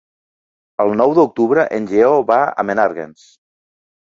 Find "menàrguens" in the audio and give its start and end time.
2.71-3.29